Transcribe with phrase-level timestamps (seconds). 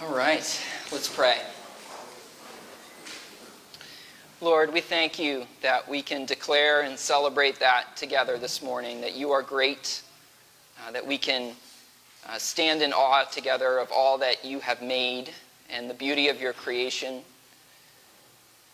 [0.00, 1.38] All right, let's pray.
[4.40, 9.16] Lord, we thank you that we can declare and celebrate that together this morning, that
[9.16, 10.02] you are great,
[10.80, 11.52] uh, that we can
[12.28, 15.30] uh, stand in awe together of all that you have made
[15.68, 17.22] and the beauty of your creation.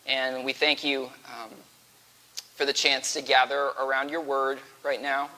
[0.05, 1.49] And we thank you um,
[2.53, 5.31] for the chance to gather around your word right now.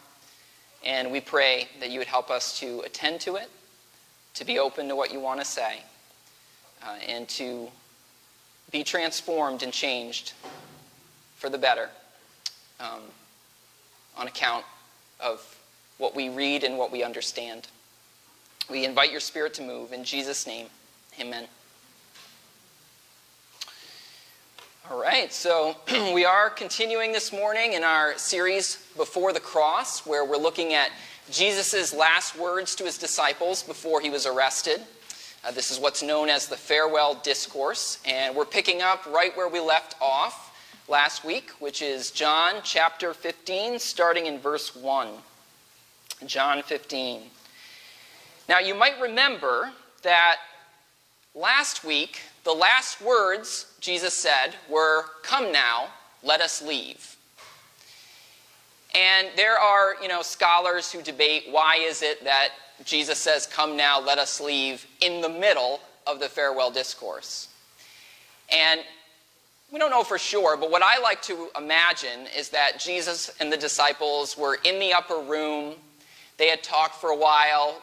[0.86, 3.50] And we pray that you would help us to attend to it,
[4.38, 5.82] to be open to what you want to say,
[6.84, 7.68] uh, and to
[8.72, 10.34] be transformed and changed
[11.38, 11.90] for the better
[12.80, 13.02] um,
[14.16, 14.64] on account
[15.20, 15.58] of
[15.98, 17.68] what we read and what we understand.
[18.70, 19.92] We invite your spirit to move.
[19.92, 20.68] In Jesus' name,
[21.20, 21.48] amen.
[24.92, 25.76] All right, so
[26.14, 30.92] we are continuing this morning in our series Before the Cross, where we're looking at
[31.30, 34.82] Jesus' last words to his disciples before he was arrested.
[35.44, 39.50] Uh, this is what's known as the farewell discourse, and we're picking up right where
[39.50, 45.10] we left off last week, which is John chapter 15, starting in verse 1.
[46.26, 47.22] John 15.
[48.50, 49.72] Now, you might remember
[50.04, 50.38] that
[51.36, 55.90] last week, the last words Jesus said were, Come now,
[56.24, 57.17] let us leave.
[58.96, 62.50] And there are, you know, scholars who debate why is it that
[62.84, 67.50] Jesus says, Come now, let us leave, in the middle of the farewell discourse.
[68.52, 68.82] And
[69.72, 73.52] we don't know for sure, but what I like to imagine is that Jesus and
[73.52, 75.76] the disciples were in the upper room.
[76.38, 77.82] They had talked for a while,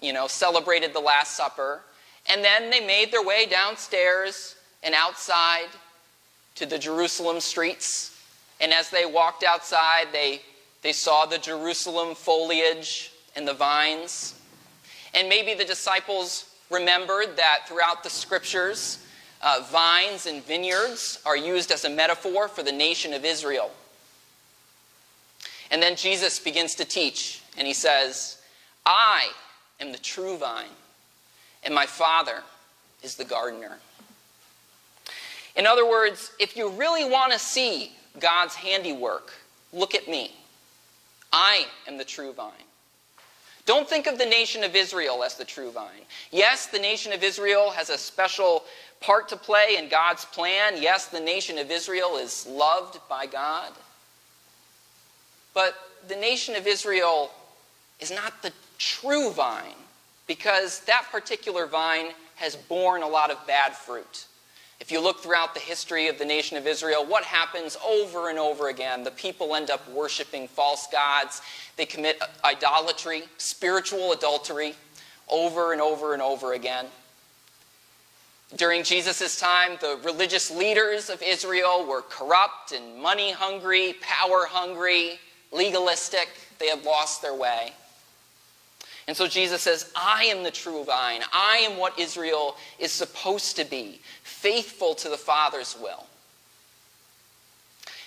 [0.00, 1.82] you know, celebrated the Last Supper.
[2.30, 5.68] And then they made their way downstairs and outside
[6.54, 8.11] to the Jerusalem streets.
[8.62, 10.40] And as they walked outside, they,
[10.82, 14.34] they saw the Jerusalem foliage and the vines.
[15.12, 19.04] And maybe the disciples remembered that throughout the scriptures,
[19.42, 23.72] uh, vines and vineyards are used as a metaphor for the nation of Israel.
[25.72, 28.38] And then Jesus begins to teach, and he says,
[28.86, 29.28] I
[29.80, 30.66] am the true vine,
[31.64, 32.42] and my Father
[33.02, 33.78] is the gardener.
[35.56, 39.32] In other words, if you really want to see God's handiwork,
[39.72, 40.34] look at me.
[41.32, 42.52] I am the true vine.
[43.64, 46.02] Don't think of the nation of Israel as the true vine.
[46.30, 48.64] Yes, the nation of Israel has a special
[49.00, 50.74] part to play in God's plan.
[50.80, 53.72] Yes, the nation of Israel is loved by God.
[55.54, 55.74] But
[56.08, 57.30] the nation of Israel
[58.00, 59.74] is not the true vine
[60.26, 64.26] because that particular vine has borne a lot of bad fruit.
[64.82, 68.36] If you look throughout the history of the nation of Israel, what happens over and
[68.36, 69.04] over again?
[69.04, 71.40] The people end up worshiping false gods.
[71.76, 74.74] They commit idolatry, spiritual adultery,
[75.28, 76.86] over and over and over again.
[78.56, 85.20] During Jesus' time, the religious leaders of Israel were corrupt and money hungry, power hungry,
[85.52, 86.28] legalistic.
[86.58, 87.72] They had lost their way.
[89.08, 91.22] And so Jesus says, I am the true vine.
[91.32, 96.06] I am what Israel is supposed to be, faithful to the Father's will.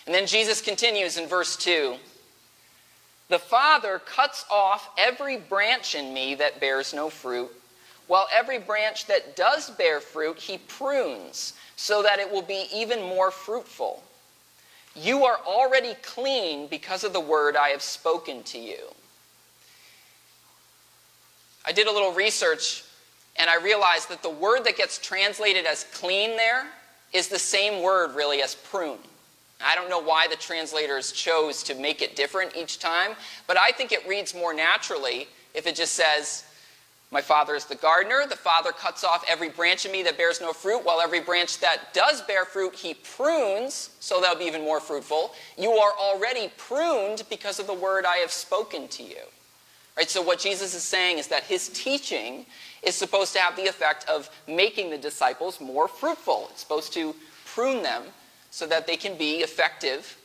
[0.06, 1.96] And then Jesus continues in verse 2
[3.30, 7.52] The Father cuts off every branch in me that bears no fruit,
[8.08, 13.02] while every branch that does bear fruit, he prunes, so that it will be even
[13.02, 14.04] more fruitful.
[14.96, 18.78] You are already clean because of the word I have spoken to you.
[21.66, 22.84] I did a little research
[23.38, 26.68] and I realized that the word that gets translated as clean there
[27.12, 29.00] is the same word really as prune.
[29.64, 33.12] I don't know why the translators chose to make it different each time,
[33.48, 36.44] but I think it reads more naturally if it just says,
[37.10, 38.26] My Father is the gardener.
[38.30, 41.60] The Father cuts off every branch in me that bears no fruit, while every branch
[41.60, 45.32] that does bear fruit, he prunes, so that'll be even more fruitful.
[45.58, 49.24] You are already pruned because of the word I have spoken to you.
[49.98, 50.10] Right?
[50.10, 52.46] So what Jesus is saying is that his teaching
[52.84, 56.48] is supposed to have the effect of making the disciples more fruitful.
[56.52, 57.16] It's supposed to
[57.46, 58.04] prune them
[58.52, 60.18] so that they can be effective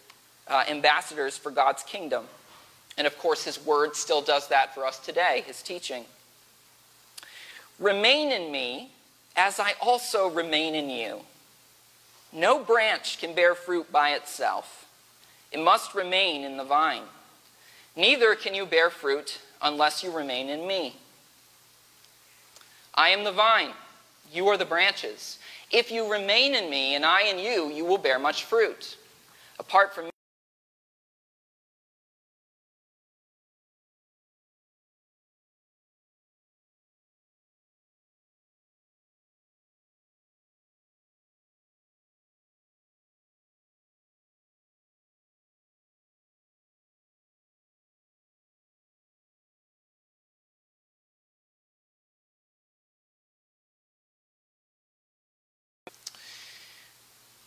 [0.49, 2.25] uh, ambassadors for God's kingdom.
[2.99, 6.05] And of course, his word still does that for us today, his teaching.
[7.79, 8.91] Remain in me
[9.37, 11.21] as I also remain in you.
[12.33, 14.89] No branch can bear fruit by itself,
[15.51, 17.03] it must remain in the vine.
[17.97, 20.97] Neither can you bear fruit unless you remain in me.
[22.95, 23.73] I am the vine,
[24.33, 25.39] you are the branches.
[25.71, 28.97] If you remain in me and I in you, you will bear much fruit.
[29.59, 30.10] Apart from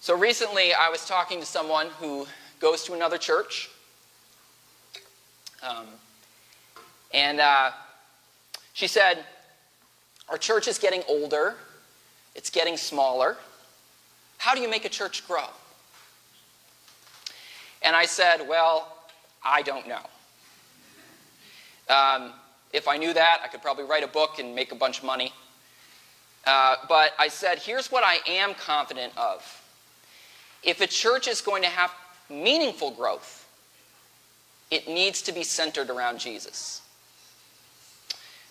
[0.03, 2.27] So recently, I was talking to someone who
[2.59, 3.69] goes to another church.
[5.65, 5.85] Um,
[7.13, 7.71] and uh,
[8.73, 9.23] she said,
[10.27, 11.55] Our church is getting older,
[12.35, 13.37] it's getting smaller.
[14.39, 15.45] How do you make a church grow?
[17.81, 18.93] And I said, Well,
[19.41, 20.05] I don't know.
[21.87, 22.33] Um,
[22.73, 25.05] if I knew that, I could probably write a book and make a bunch of
[25.05, 25.31] money.
[26.45, 29.62] Uh, but I said, here's what I am confident of.
[30.63, 31.91] If a church is going to have
[32.29, 33.47] meaningful growth,
[34.71, 36.81] it needs to be centered around Jesus.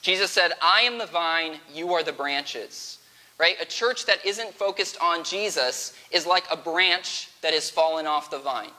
[0.02, 2.98] Jesus said, I am the vine, you are the branches.
[3.38, 3.56] Right?
[3.60, 8.30] A church that isn't focused on Jesus is like a branch that has fallen off
[8.30, 8.70] the vine.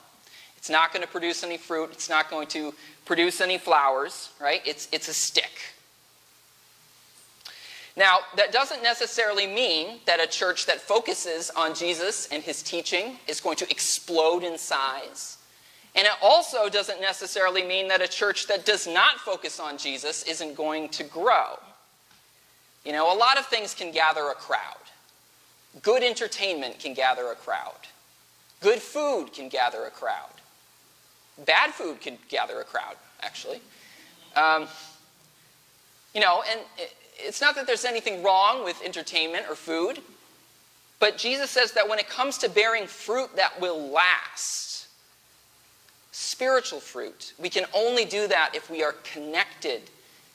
[0.58, 4.62] It's not going to produce any fruit, it's not going to produce any flowers, right?
[4.66, 5.43] It's, it's a stick.
[7.96, 13.18] Now, that doesn't necessarily mean that a church that focuses on Jesus and his teaching
[13.28, 15.38] is going to explode in size.
[15.96, 20.24] And it also doesn't necessarily mean that a church that does not focus on Jesus
[20.24, 21.60] isn't going to grow.
[22.84, 24.78] You know, a lot of things can gather a crowd.
[25.84, 27.88] Good entertainment can gather a crowd.
[28.60, 30.30] Good food can gather a crowd.
[31.46, 33.62] Bad food can gather a crowd, actually.
[34.36, 34.68] Um,
[36.14, 36.60] you know, and
[37.18, 40.00] it's not that there's anything wrong with entertainment or food,
[41.00, 44.88] but Jesus says that when it comes to bearing fruit that will last,
[46.12, 49.82] spiritual fruit, we can only do that if we are connected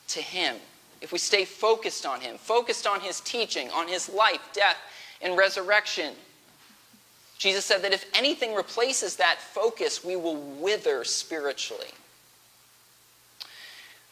[0.08, 0.56] to Him,
[1.00, 4.76] if we stay focused on Him, focused on His teaching, on His life, death,
[5.22, 6.14] and resurrection.
[7.38, 11.90] Jesus said that if anything replaces that focus, we will wither spiritually.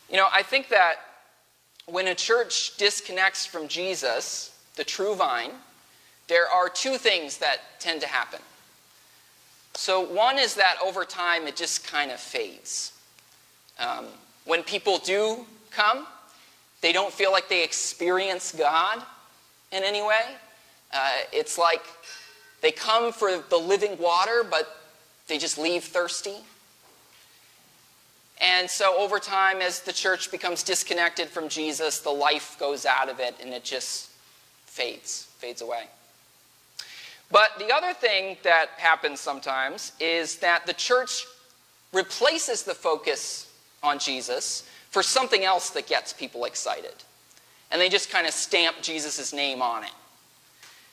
[0.08, 0.96] You know, I think that
[1.86, 5.52] when a church disconnects from Jesus, the true vine,
[6.28, 8.40] there are two things that tend to happen.
[9.74, 12.92] So, one is that over time it just kind of fades.
[13.78, 14.06] Um,
[14.44, 16.06] when people do come,
[16.80, 19.02] they don't feel like they experience God
[19.70, 20.36] in any way.
[20.92, 21.82] Uh, it's like
[22.62, 24.80] they come for the living water, but
[25.28, 26.36] they just leave thirsty.
[28.40, 33.08] And so over time, as the church becomes disconnected from Jesus, the life goes out
[33.08, 34.10] of it and it just
[34.66, 35.84] fades, fades away.
[37.30, 41.24] But the other thing that happens sometimes is that the church
[41.92, 43.50] replaces the focus
[43.82, 46.94] on Jesus for something else that gets people excited.
[47.70, 49.90] And they just kind of stamp Jesus' name on it.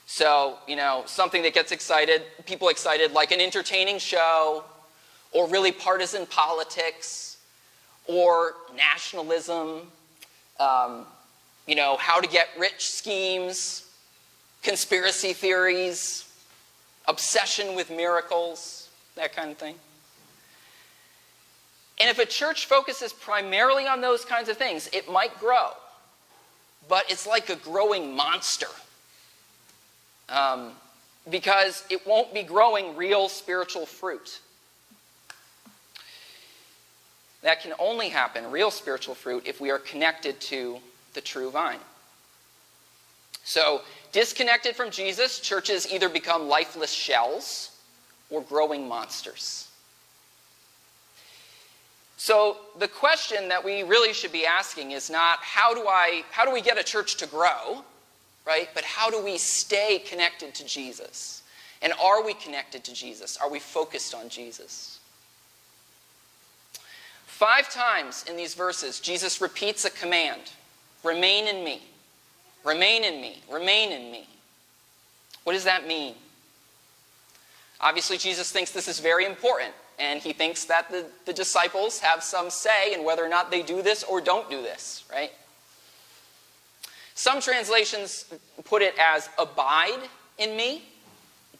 [0.06, 4.64] So, you know, something that gets excited, people excited, like an entertaining show,
[5.32, 7.33] or really partisan politics,
[8.06, 9.82] or nationalism,
[10.60, 11.06] um,
[11.66, 13.86] you know, how to get rich schemes,
[14.62, 16.28] conspiracy theories,
[17.06, 19.74] obsession with miracles, that kind of thing.
[22.00, 25.70] And if a church focuses primarily on those kinds of things, it might grow,
[26.88, 28.66] but it's like a growing monster.
[30.28, 30.72] Um,
[31.30, 34.40] because it won't be growing real spiritual fruit.
[37.44, 40.78] That can only happen, real spiritual fruit, if we are connected to
[41.12, 41.78] the true vine.
[43.44, 43.82] So,
[44.12, 47.70] disconnected from Jesus, churches either become lifeless shells
[48.30, 49.68] or growing monsters.
[52.16, 56.46] So, the question that we really should be asking is not how do I how
[56.46, 57.84] do we get a church to grow,
[58.46, 58.70] right?
[58.72, 61.42] But how do we stay connected to Jesus?
[61.82, 63.36] And are we connected to Jesus?
[63.36, 64.93] Are we focused on Jesus?
[67.34, 70.40] Five times in these verses, Jesus repeats a command
[71.02, 71.82] remain in me,
[72.62, 74.28] remain in me, remain in me.
[75.42, 76.14] What does that mean?
[77.80, 82.22] Obviously, Jesus thinks this is very important, and he thinks that the, the disciples have
[82.22, 85.32] some say in whether or not they do this or don't do this, right?
[87.16, 90.84] Some translations put it as abide in me,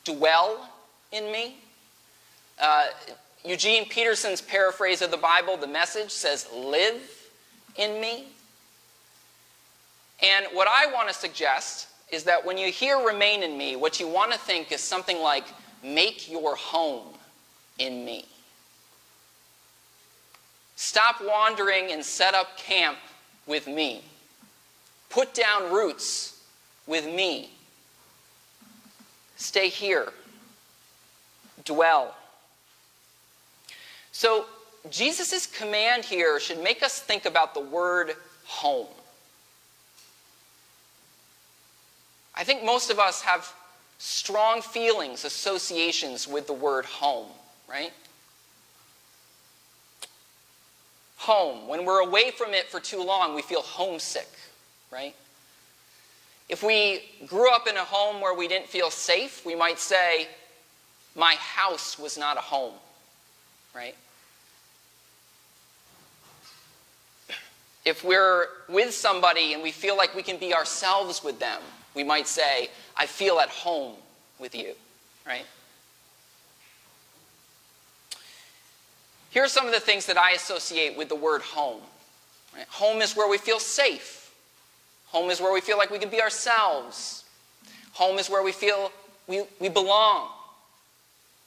[0.04, 0.70] dwell
[1.10, 1.56] in me.
[2.60, 2.86] Uh,
[3.44, 7.28] Eugene Peterson's paraphrase of the Bible, the message, says, Live
[7.76, 8.26] in me.
[10.22, 14.00] And what I want to suggest is that when you hear remain in me, what
[14.00, 15.44] you want to think is something like,
[15.82, 17.08] Make your home
[17.78, 18.24] in me.
[20.76, 22.96] Stop wandering and set up camp
[23.46, 24.02] with me.
[25.10, 26.42] Put down roots
[26.86, 27.50] with me.
[29.36, 30.08] Stay here.
[31.64, 32.14] Dwell
[34.16, 34.46] so,
[34.90, 38.86] Jesus' command here should make us think about the word home.
[42.32, 43.52] I think most of us have
[43.98, 47.26] strong feelings, associations with the word home,
[47.68, 47.92] right?
[51.16, 51.66] Home.
[51.66, 54.30] When we're away from it for too long, we feel homesick,
[54.92, 55.16] right?
[56.48, 60.28] If we grew up in a home where we didn't feel safe, we might say,
[61.16, 62.74] My house was not a home,
[63.74, 63.96] right?
[67.84, 71.60] If we're with somebody and we feel like we can be ourselves with them,
[71.94, 73.94] we might say, I feel at home
[74.38, 74.74] with you,
[75.26, 75.44] right?
[79.30, 81.80] Here are some of the things that I associate with the word home.
[82.54, 82.66] Right?
[82.68, 84.32] Home is where we feel safe.
[85.08, 87.24] Home is where we feel like we can be ourselves.
[87.94, 88.92] Home is where we feel
[89.26, 90.28] we, we belong.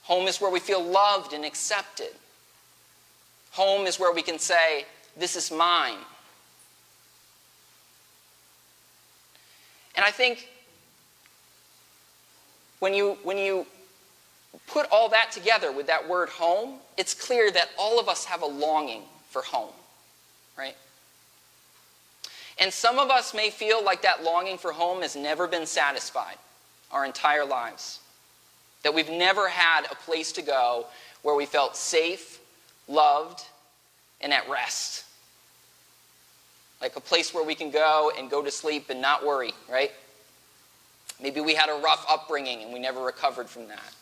[0.03, 2.11] Home is where we feel loved and accepted.
[3.51, 5.97] Home is where we can say, This is mine.
[9.97, 10.47] And I think
[12.79, 13.65] when you, when you
[14.67, 18.43] put all that together with that word home, it's clear that all of us have
[18.43, 19.73] a longing for home,
[20.57, 20.75] right?
[22.59, 26.37] And some of us may feel like that longing for home has never been satisfied
[26.91, 27.99] our entire lives.
[28.83, 30.85] That we've never had a place to go
[31.23, 32.39] where we felt safe,
[32.87, 33.43] loved,
[34.21, 35.03] and at rest.
[36.81, 39.91] Like a place where we can go and go to sleep and not worry, right?
[41.21, 43.93] Maybe we had a rough upbringing and we never recovered from that.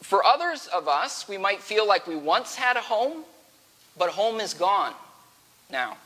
[0.00, 3.24] For others of us, we might feel like we once had a home,
[3.96, 4.94] but home is gone
[5.70, 5.96] now.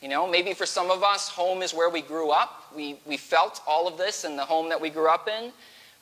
[0.00, 2.72] You know, maybe for some of us, home is where we grew up.
[2.74, 5.52] We, we felt all of this in the home that we grew up in,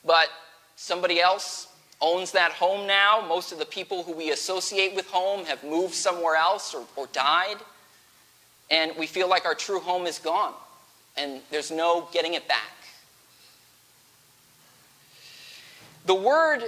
[0.05, 0.29] but
[0.75, 1.67] somebody else
[2.01, 3.25] owns that home now.
[3.27, 7.07] Most of the people who we associate with home have moved somewhere else or, or
[7.07, 7.57] died.
[8.69, 10.53] And we feel like our true home is gone
[11.17, 12.73] and there's no getting it back.
[16.05, 16.63] The word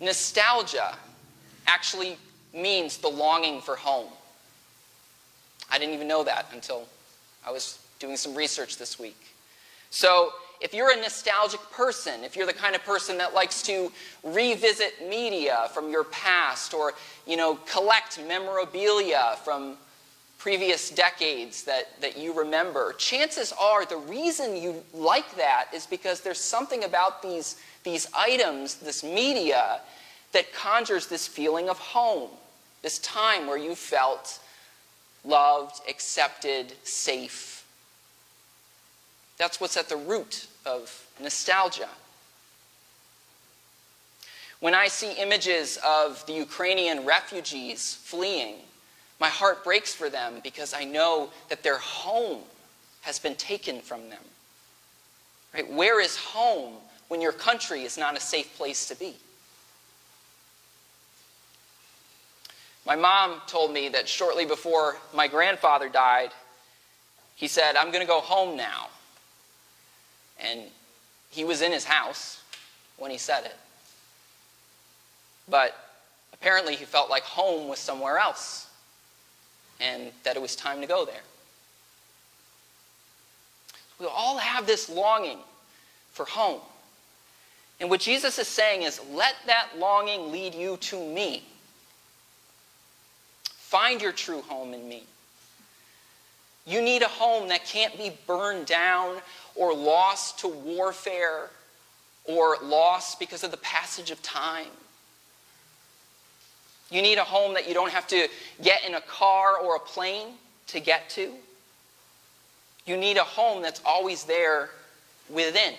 [0.00, 0.96] nostalgia
[1.66, 2.16] actually
[2.54, 4.08] means the longing for home.
[5.70, 6.86] I didn't even know that until
[7.46, 9.20] I was doing some research this week.
[9.90, 13.90] So, if you're a nostalgic person, if you're the kind of person that likes to
[14.22, 16.94] revisit media from your past or,
[17.26, 19.76] you know, collect memorabilia from
[20.38, 26.20] previous decades that, that you remember, chances are the reason you like that is because
[26.20, 29.80] there's something about these, these items, this media,
[30.32, 32.30] that conjures this feeling of home,
[32.82, 34.38] this time where you felt
[35.24, 37.66] loved, accepted, safe.
[39.38, 41.88] That's what's at the root of nostalgia.
[44.60, 48.56] When I see images of the Ukrainian refugees fleeing,
[49.18, 52.42] my heart breaks for them because I know that their home
[53.02, 54.22] has been taken from them.
[55.52, 55.70] Right?
[55.70, 56.74] Where is home
[57.08, 59.16] when your country is not a safe place to be?
[62.86, 66.30] My mom told me that shortly before my grandfather died,
[67.36, 68.88] he said, I'm going to go home now.
[70.42, 70.62] And
[71.30, 72.42] he was in his house
[72.98, 73.56] when he said it.
[75.48, 75.74] But
[76.32, 78.68] apparently he felt like home was somewhere else
[79.80, 81.22] and that it was time to go there.
[83.98, 85.38] We all have this longing
[86.12, 86.60] for home.
[87.80, 91.44] And what Jesus is saying is let that longing lead you to me.
[93.44, 95.04] Find your true home in me.
[96.66, 99.16] You need a home that can't be burned down
[99.54, 101.50] or loss to warfare
[102.24, 104.66] or loss because of the passage of time.
[106.90, 108.28] You need a home that you don't have to
[108.62, 110.28] get in a car or a plane
[110.68, 111.32] to get to.
[112.84, 114.70] You need a home that's always there
[115.30, 115.74] within.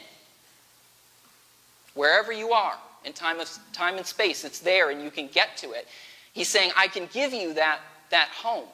[1.94, 5.56] Wherever you are in time, of, time and space, it's there and you can get
[5.58, 5.88] to it.
[6.34, 8.68] He's saying, I can give you that, that home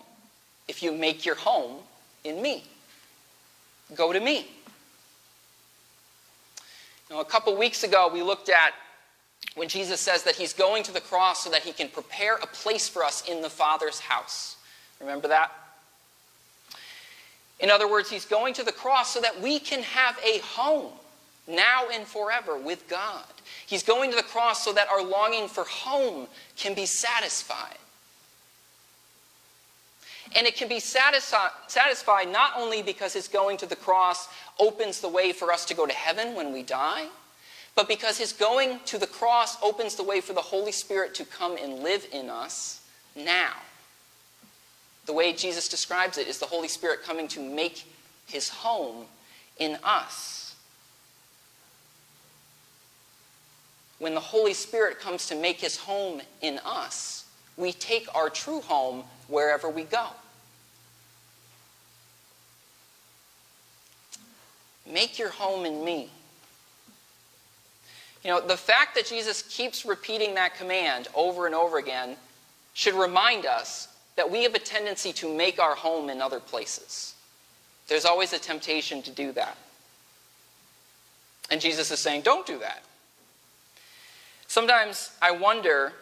[0.67, 1.77] if you make your home
[2.23, 2.63] in me.
[3.95, 4.47] Go to me.
[7.09, 8.73] Now, a couple weeks ago, we looked at
[9.55, 12.47] when Jesus says that he's going to the cross so that he can prepare a
[12.47, 14.57] place for us in the Father's house.
[14.99, 15.51] Remember that?
[17.59, 20.93] In other words, he's going to the cross so that we can have a home
[21.47, 23.25] now and forever with God.
[23.65, 27.77] He's going to the cross so that our longing for home can be satisfied.
[30.35, 34.27] And it can be satisfied not only because his going to the cross
[34.59, 37.07] opens the way for us to go to heaven when we die,
[37.75, 41.25] but because his going to the cross opens the way for the Holy Spirit to
[41.25, 42.81] come and live in us
[43.15, 43.53] now.
[45.05, 47.85] The way Jesus describes it is the Holy Spirit coming to make
[48.27, 49.05] his home
[49.57, 50.55] in us.
[53.97, 57.25] When the Holy Spirit comes to make his home in us,
[57.57, 60.07] we take our true home wherever we go.
[64.91, 66.09] Make your home in me.
[68.23, 72.17] You know, the fact that Jesus keeps repeating that command over and over again
[72.73, 77.13] should remind us that we have a tendency to make our home in other places.
[77.87, 79.57] There's always a temptation to do that.
[81.49, 82.83] And Jesus is saying, don't do that.
[84.47, 85.93] Sometimes I wonder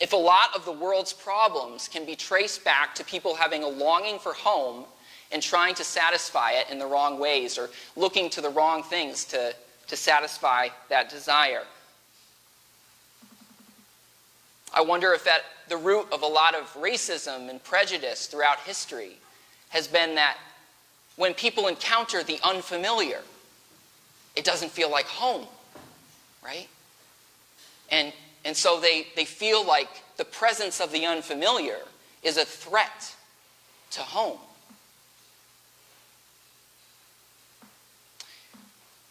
[0.00, 3.68] if a lot of the world's problems can be traced back to people having a
[3.68, 4.86] longing for home
[5.30, 9.24] and trying to satisfy it in the wrong ways or looking to the wrong things
[9.26, 9.54] to,
[9.86, 11.62] to satisfy that desire.
[14.72, 19.16] I wonder if at the root of a lot of racism and prejudice throughout history
[19.68, 20.36] has been that
[21.16, 23.20] when people encounter the unfamiliar,
[24.36, 25.46] it doesn't feel like home,
[26.44, 26.68] right?
[27.90, 28.12] And,
[28.44, 31.78] and so they, they feel like the presence of the unfamiliar
[32.22, 33.14] is a threat
[33.92, 34.38] to home.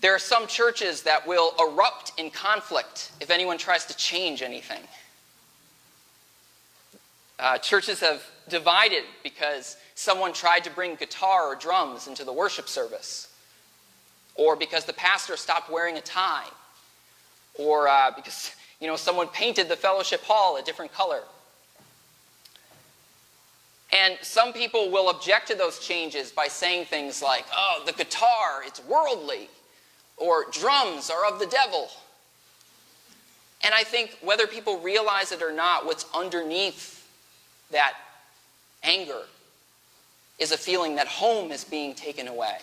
[0.02, 4.82] There are some churches that will erupt in conflict if anyone tries to change anything.
[7.38, 12.68] Uh, churches have divided because someone tried to bring guitar or drums into the worship
[12.70, 13.34] service,
[14.36, 16.48] or because the pastor stopped wearing a tie,
[17.56, 21.22] or uh, because you know someone painted the fellowship hall a different color.
[23.92, 28.64] And some people will object to those changes by saying things like, "Oh, the guitar,
[28.66, 29.50] it's worldly."
[30.20, 31.90] or drums are of the devil.
[33.64, 37.08] And I think whether people realize it or not, what's underneath
[37.72, 37.94] that
[38.84, 39.22] anger
[40.38, 42.58] is a feeling that home is being taken away.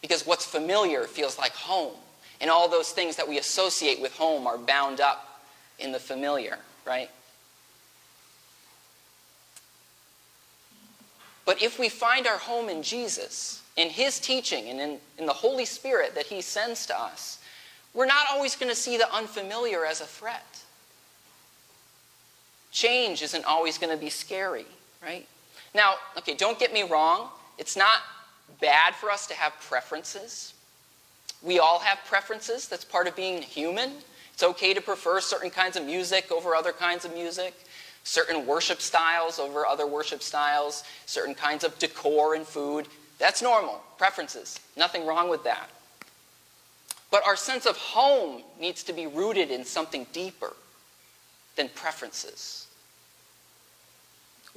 [0.00, 1.94] Because what's familiar feels like home.
[2.42, 5.40] And all those things that we associate with home are bound up
[5.78, 7.08] in the familiar, right?
[11.46, 15.32] But if we find our home in Jesus, in His teaching and in, in the
[15.32, 17.38] Holy Spirit that He sends to us,
[17.94, 20.60] we're not always going to see the unfamiliar as a threat.
[22.72, 24.66] Change isn't always going to be scary,
[25.02, 25.28] right?
[25.74, 27.28] Now, okay, don't get me wrong.
[27.58, 28.00] It's not
[28.60, 30.54] bad for us to have preferences.
[31.42, 32.68] We all have preferences.
[32.68, 33.92] That's part of being human.
[34.32, 37.54] It's okay to prefer certain kinds of music over other kinds of music,
[38.04, 42.88] certain worship styles over other worship styles, certain kinds of decor and food.
[43.18, 44.58] That's normal, preferences.
[44.76, 45.68] Nothing wrong with that.
[47.10, 50.54] But our sense of home needs to be rooted in something deeper
[51.56, 52.66] than preferences.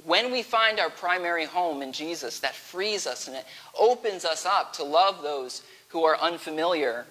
[0.04, 3.44] When we find our primary home in Jesus, that frees us and it
[3.78, 7.06] opens us up to love those who are unfamiliar.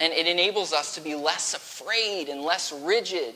[0.00, 3.34] And it enables us to be less afraid and less rigid,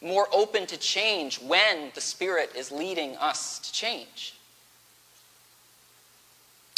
[0.00, 4.34] more open to change when the Spirit is leading us to change.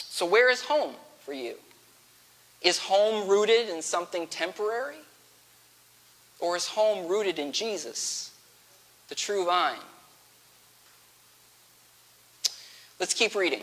[0.08, 1.54] So, where is home for you?
[2.62, 4.96] Is home rooted in something temporary?
[6.38, 8.30] Or is home rooted in Jesus,
[9.08, 9.78] the true vine?
[12.98, 13.62] Let's keep reading.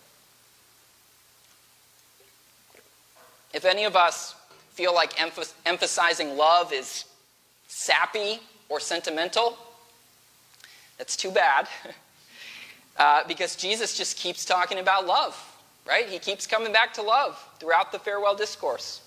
[3.53, 4.35] If any of us
[4.71, 5.19] feel like
[5.65, 7.05] emphasizing love is
[7.67, 9.57] sappy or sentimental,
[10.97, 11.67] that's too bad.
[12.97, 15.51] Uh, because Jesus just keeps talking about love
[15.87, 16.07] right?
[16.07, 19.01] He keeps coming back to love throughout the farewell discourse.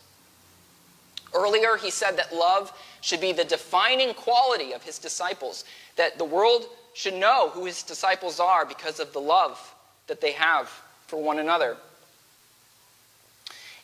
[1.33, 5.65] Earlier, he said that love should be the defining quality of his disciples,
[5.97, 9.75] that the world should know who his disciples are because of the love
[10.07, 10.69] that they have
[11.07, 11.77] for one another.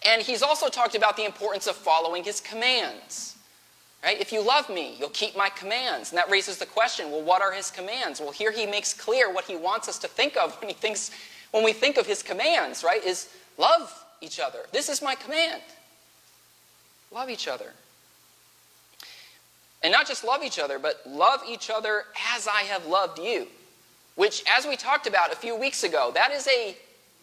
[0.06, 3.36] And he's also talked about the importance of following his commands.
[4.02, 4.18] Right?
[4.18, 6.10] If you love me, you'll keep my commands.
[6.10, 8.18] And that raises the question, well, what are his commands?
[8.18, 11.10] Well, here he makes clear what he wants us to think of when he thinks
[11.50, 13.04] when we think of his commands, right?
[13.04, 14.60] Is love each other.
[14.72, 15.62] This is my command.
[17.10, 17.72] Love each other.
[19.82, 23.48] And not just love each other, but love each other as I have loved you.
[24.14, 26.76] Which, as we talked about a few weeks ago, that is a,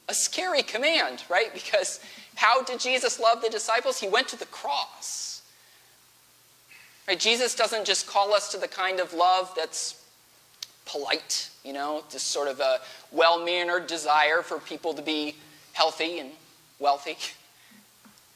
[0.09, 1.53] a scary command, right?
[1.53, 1.99] Because
[2.35, 3.99] how did Jesus love the disciples?
[3.99, 5.41] He went to the cross.
[7.07, 7.19] Right?
[7.19, 10.03] Jesus doesn't just call us to the kind of love that's
[10.85, 12.79] polite, you know, just sort of a
[13.11, 15.35] well mannered desire for people to be
[15.73, 16.31] healthy and
[16.79, 17.17] wealthy.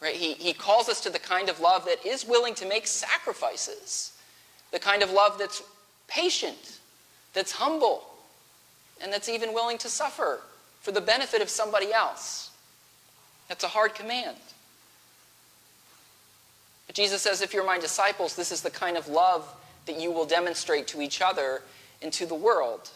[0.04, 0.16] Right?
[0.16, 4.14] He, he calls us to the kind of love that is willing to make sacrifices,
[4.72, 5.62] the kind of love that's
[6.08, 6.80] patient,
[7.36, 8.04] that's humble,
[9.00, 10.42] and that's even willing to suffer
[10.82, 12.50] for the benefit of somebody else.
[13.48, 14.38] That's a hard command.
[16.88, 19.48] But Jesus says, if you're my disciples, this is the kind of love
[19.86, 21.62] that you will demonstrate to each other
[22.02, 22.90] and to the world.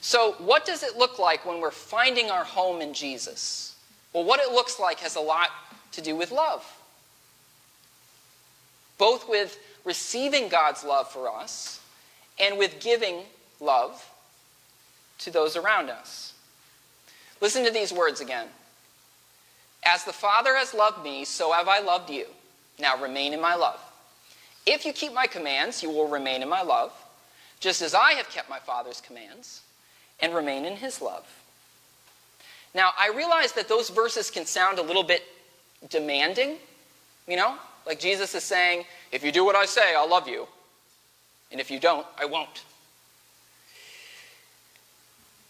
[0.00, 3.74] So, what does it look like when we're finding our home in Jesus?
[4.12, 5.50] Well, what it looks like has a lot
[5.92, 6.64] to do with love.
[8.98, 11.80] Both with receiving God's love for us
[12.38, 13.22] and with giving
[13.58, 14.04] love
[15.18, 16.34] to those around us.
[17.40, 18.48] Listen to these words again.
[19.84, 22.26] As the Father has loved me, so have I loved you.
[22.78, 23.80] Now remain in my love.
[24.66, 26.92] If you keep my commands, you will remain in my love,
[27.60, 29.62] just as I have kept my Father's commands
[30.20, 31.24] and remain in his love.
[32.74, 35.22] Now, I realize that those verses can sound a little bit
[35.88, 36.56] demanding,
[37.26, 37.56] you know?
[37.86, 40.46] Like Jesus is saying, if you do what I say, I'll love you.
[41.52, 42.64] And if you don't, I won't.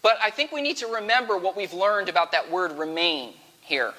[0.07, 3.93] But I think we need to remember what we've learned about that word remain here.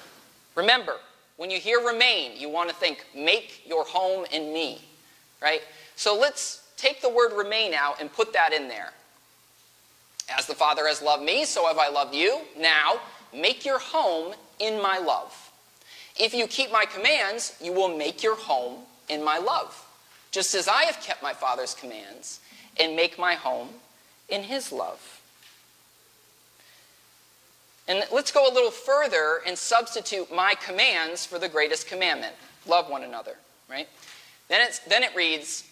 [0.55, 0.95] Remember,
[1.37, 4.81] when you hear remain, you want to think, make your home in me,
[5.39, 5.61] right?
[5.95, 8.91] So let's take the word remain out and put that in there.
[10.35, 12.39] As the Father has loved me, so have I loved you.
[12.57, 15.51] Now, make your home in my love.
[16.19, 19.85] If you keep my commands, you will make your home in my love,
[20.31, 22.39] just as I have kept my Father's commands
[22.77, 23.69] and make my home
[24.27, 25.18] in his love.
[27.89, 32.35] And let's go a little further and substitute my commands for the greatest commandment
[32.67, 33.35] love one another,
[33.67, 33.89] right?
[34.47, 35.63] Then, it's, then it reads,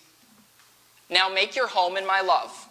[1.11, 2.67] Now make your home in my love.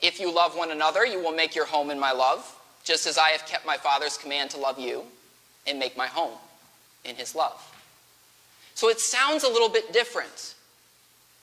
[0.00, 3.18] If you love one another, you will make your home in my love, just as
[3.18, 5.02] I have kept my Father's command to love you
[5.66, 6.38] and make my home
[7.04, 7.62] in his love.
[8.74, 10.54] So it sounds a little bit different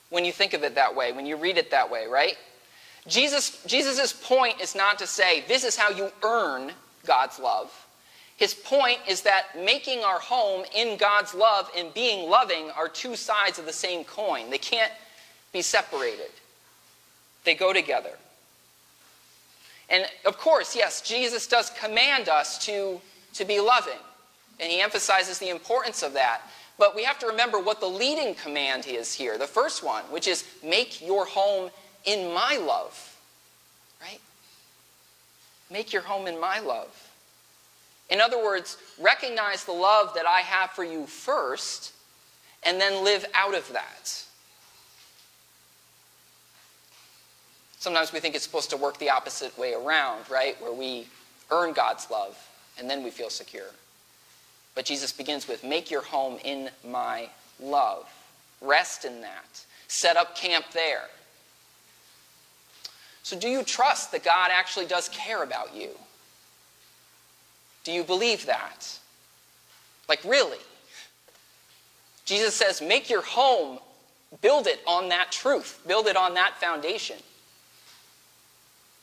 [0.09, 2.37] when you think of it that way, when you read it that way, right?
[3.07, 6.71] Jesus' Jesus's point is not to say, this is how you earn
[7.05, 7.71] God's love.
[8.37, 13.15] His point is that making our home in God's love and being loving are two
[13.15, 14.49] sides of the same coin.
[14.49, 14.91] They can't
[15.53, 16.31] be separated,
[17.45, 18.11] they go together.
[19.87, 22.99] And of course, yes, Jesus does command us to,
[23.35, 23.99] to be loving,
[24.59, 26.41] and he emphasizes the importance of that.
[26.77, 29.37] But we have to remember what the leading command is here.
[29.37, 31.69] The first one, which is make your home
[32.03, 33.15] in my love.
[35.69, 37.11] Make your home in my love.
[38.09, 41.93] In other words, recognize the love that I have for you first,
[42.63, 44.23] and then live out of that.
[47.79, 50.59] Sometimes we think it's supposed to work the opposite way around, right?
[50.59, 51.07] Where we
[51.51, 52.35] earn God's love
[52.79, 53.69] and then we feel secure.
[54.73, 58.11] But Jesus begins with make your home in my love.
[58.59, 59.63] Rest in that.
[59.87, 61.03] Set up camp there.
[63.25, 65.89] So, do you trust that God actually does care about you?
[67.83, 68.99] Do you believe that?
[70.07, 70.59] Like, really?
[72.25, 73.79] Jesus says, make your home,
[74.41, 77.17] build it on that truth, build it on that foundation.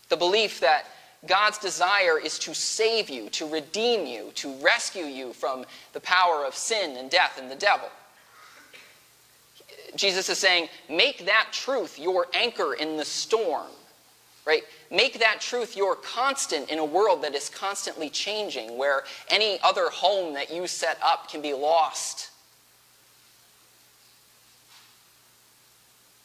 [0.09, 0.85] The belief that
[1.27, 6.45] God's desire is to save you, to redeem you, to rescue you from the power
[6.45, 7.89] of sin and death and the devil.
[9.97, 13.67] Jesus is saying, make that truth your anchor in the storm
[14.45, 14.63] right?
[14.91, 19.89] Make that truth your constant in a world that is constantly changing, where any other
[19.89, 22.31] home that you set up can be lost.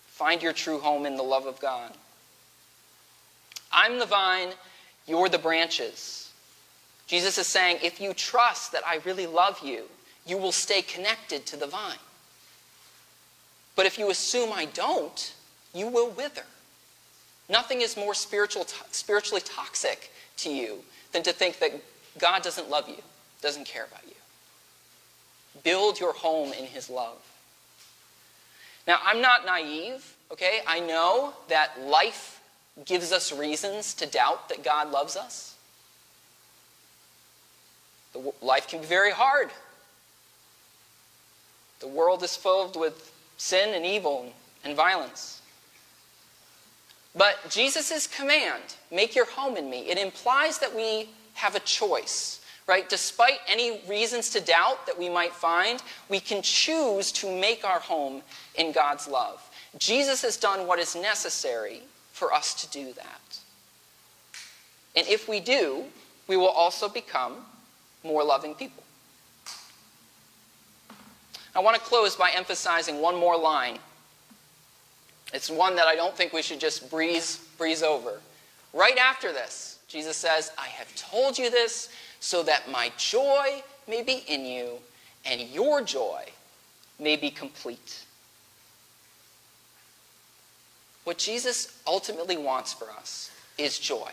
[0.08, 1.94] Find your true home in the love of God.
[3.72, 4.50] I'm the vine,
[5.06, 6.32] you're the branches.
[7.06, 9.84] Jesus is saying, if you trust that I really love you,
[10.26, 12.00] you will stay connected to the vine.
[13.76, 15.34] But if you assume I don't,
[15.74, 16.46] you will wither.
[17.50, 20.80] Nothing is more spiritual, spiritually toxic to you
[21.12, 21.72] than to think that
[22.20, 23.02] God doesn't love you
[23.42, 24.16] doesn't care about you.
[25.64, 27.18] Build your home in his love.
[28.88, 30.60] Now, I'm not naive, okay?
[30.66, 32.42] I know that life
[32.86, 35.56] gives us reasons to doubt that God loves us.
[38.14, 39.50] The, life can be very hard.
[41.80, 44.32] The world is filled with sin and evil
[44.64, 45.42] and violence.
[47.18, 52.42] But Jesus' command, make your home in me, it implies that we have a choice,
[52.68, 52.88] right?
[52.88, 57.80] Despite any reasons to doubt that we might find, we can choose to make our
[57.80, 58.22] home
[58.56, 59.42] in God's love.
[59.80, 63.40] Jesus has done what is necessary for us to do that.
[64.96, 65.86] And if we do,
[66.28, 67.34] we will also become
[68.04, 68.84] more loving people.
[71.56, 73.80] I want to close by emphasizing one more line
[75.34, 78.20] it's one that I don't think we should just breeze, breeze over.
[78.74, 84.04] Right after this, Jesus says, I have told you this so that my joy may
[84.04, 84.74] be in you
[85.26, 86.24] and your joy
[87.00, 88.04] may be complete.
[91.04, 94.12] What Jesus ultimately wants for us is joy.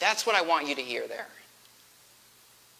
[0.00, 1.28] That's what I want you to hear there.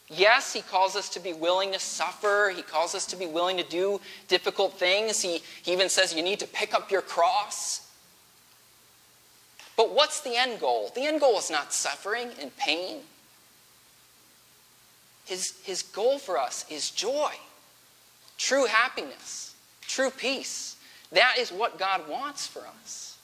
[0.09, 2.53] Yes, he calls us to be willing to suffer.
[2.55, 5.21] He calls us to be willing to do difficult things.
[5.21, 7.90] He, he even says you need to pick up your cross.
[9.77, 10.92] But what's the end goal?
[10.95, 13.01] The end goal is not suffering and pain.
[15.27, 17.33] His, his goal for us is joy,
[18.38, 20.77] true happiness, true peace.
[21.11, 23.19] That is what God wants for us.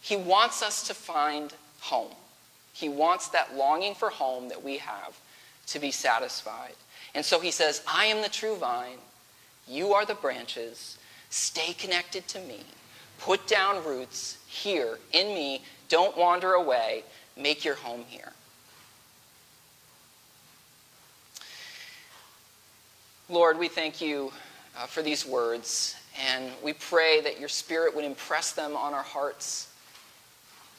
[0.00, 2.14] He wants us to find home.
[2.82, 5.16] He wants that longing for home that we have
[5.68, 6.74] to be satisfied.
[7.14, 8.98] And so he says, I am the true vine.
[9.68, 10.98] You are the branches.
[11.30, 12.62] Stay connected to me.
[13.20, 15.62] Put down roots here in me.
[15.88, 17.04] Don't wander away.
[17.36, 18.32] Make your home here.
[23.28, 24.32] Lord, we thank you
[24.76, 25.94] uh, for these words,
[26.28, 29.71] and we pray that your Spirit would impress them on our hearts.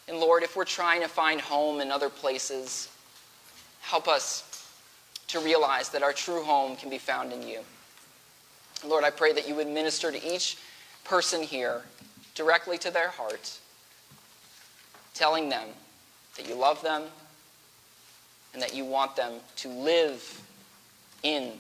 [0.08, 2.90] And Lord, if we're trying to find home in other places,
[3.82, 4.68] help us
[5.28, 7.62] to realize that our true home can be found in you.
[8.86, 10.58] Lord, I pray that you would minister to each
[11.04, 11.84] person here
[12.36, 13.58] directly to their heart,
[15.14, 15.70] telling them
[16.36, 17.04] that you love them
[18.54, 20.42] and that you want them to live
[21.24, 21.52] in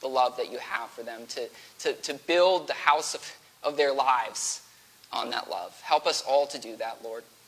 [0.00, 1.48] the love that you have for them, to,
[1.80, 4.62] to, to build the house of, of their lives
[5.12, 5.78] on that love.
[5.82, 7.24] Help us all to do that, Lord.